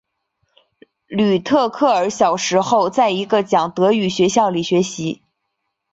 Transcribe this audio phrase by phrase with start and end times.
[1.05, 5.21] 吕特克尔小时候在一个讲德语学校里学习。